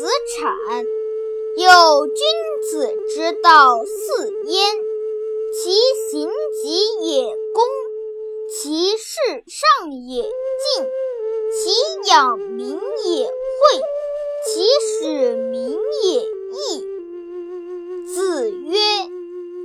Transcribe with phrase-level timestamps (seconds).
[0.00, 0.86] 子产。
[1.56, 2.16] 有君
[2.70, 4.74] 子之道四焉：
[5.52, 5.72] 其
[6.10, 6.30] 行
[6.62, 7.62] 己也恭，
[8.50, 9.14] 其事
[9.46, 10.86] 上也敬，
[11.52, 13.80] 其养民也惠，
[14.46, 16.86] 其使民也义。
[18.06, 18.78] 子曰：“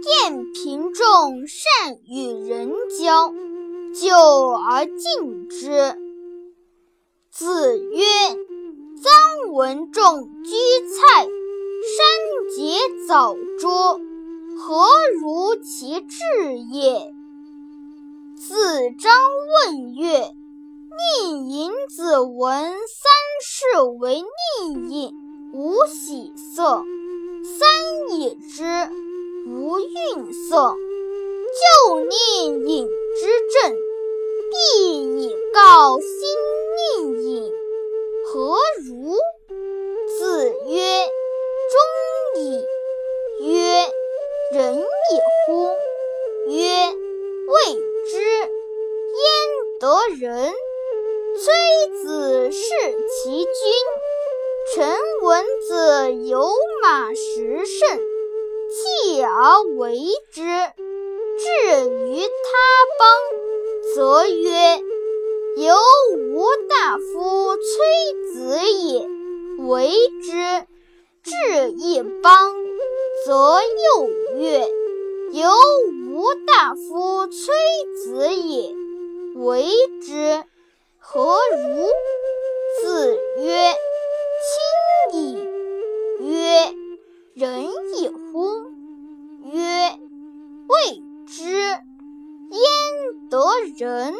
[0.03, 3.33] 见贫众，善与人交，
[3.93, 4.17] 久
[4.51, 5.95] 而敬之。”
[7.31, 8.03] 子曰
[9.65, 10.51] ：“文仲居
[10.91, 11.25] 菜。”
[11.97, 13.99] 山节藻捉，
[14.59, 14.85] 何
[15.19, 16.17] 如其志
[16.71, 17.11] 也？
[18.37, 18.55] 子
[18.99, 19.11] 张
[19.65, 20.35] 问曰
[21.25, 23.09] ：“宁尹子闻三
[23.41, 24.23] 世为
[24.61, 25.11] 宁尹，
[25.51, 26.83] 无喜色；
[27.43, 28.63] 三已之，
[29.47, 30.75] 无愠色。
[31.89, 33.25] 就令尹之
[33.63, 33.75] 政，
[34.51, 37.51] 必以告新令尹，
[38.27, 39.15] 何如？”
[44.55, 44.85] 仁也
[45.45, 45.67] 乎？
[46.47, 47.75] 曰：未
[48.07, 48.21] 之。
[48.21, 49.27] 焉
[49.81, 50.53] 得仁？
[51.35, 51.43] 崔
[52.01, 52.53] 子弑
[53.09, 53.49] 其君。
[54.73, 56.49] 臣闻子有
[56.81, 57.99] 马十乘，
[58.71, 59.97] 弃而为
[60.31, 60.41] 之。
[60.41, 62.29] 至于他
[62.97, 63.09] 邦，
[63.93, 64.79] 则曰：
[65.57, 65.75] 由
[66.15, 69.05] 吾大夫崔子也，
[69.67, 69.91] 为
[70.23, 70.65] 之。
[71.23, 72.54] 至一邦，
[73.25, 74.69] 则又曰
[75.33, 75.49] ：“有
[76.11, 77.55] 吾大夫崔
[78.03, 78.71] 子也，
[79.37, 79.65] 为
[80.05, 80.43] 之，
[80.99, 81.87] 何如？”
[82.83, 83.73] 子曰
[85.09, 85.43] ：“亲矣。”
[86.21, 86.71] 曰
[87.33, 87.63] ：“仁
[87.99, 88.67] 也乎？”
[89.51, 89.97] 曰
[90.69, 91.49] ：“未之。
[91.49, 91.81] 焉
[93.31, 93.41] 得
[93.75, 94.13] 仁？”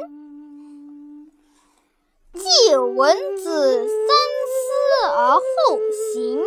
[2.33, 5.41] 季文子三思而后
[6.11, 6.43] 行。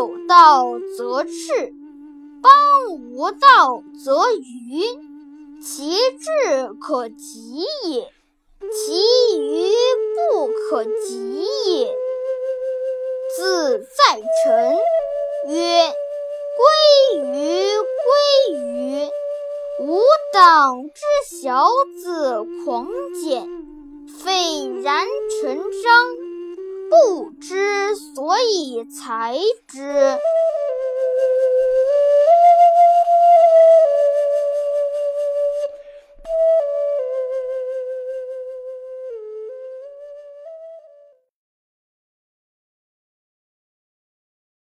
[0.00, 1.74] 有道则仕，
[2.40, 2.52] 邦
[3.12, 4.80] 无道则愚。
[5.62, 8.10] 其志可及也，
[8.72, 9.74] 其愚
[10.16, 11.94] 不可及也。”
[13.36, 14.78] 子在臣
[15.48, 15.92] 曰
[16.56, 17.60] ：“归于。”
[18.00, 19.08] 归于
[19.80, 20.00] 吾
[20.32, 21.68] 党之小
[22.02, 22.88] 子狂
[23.22, 23.46] 简，
[24.08, 25.06] 斐然
[25.40, 25.62] 成章，
[26.90, 29.36] 不知所以才
[29.68, 30.18] 知。